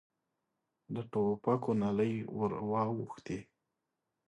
[0.93, 3.39] د ټوپکو نلۍ ور واوښتې.